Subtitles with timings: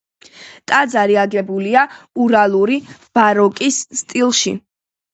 [0.71, 1.85] ტაძარი აგებულია
[2.25, 2.81] ურალური
[3.19, 4.61] ბაროკოს სტილში.